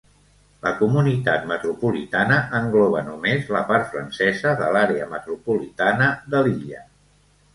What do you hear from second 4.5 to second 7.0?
de l'àrea metropolitana de Lilla.